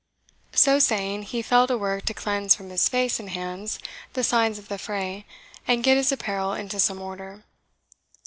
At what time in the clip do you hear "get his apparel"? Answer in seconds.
5.83-6.53